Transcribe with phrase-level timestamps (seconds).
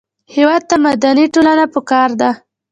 [0.35, 2.29] هېواد ته مدني ټولنه پکار ده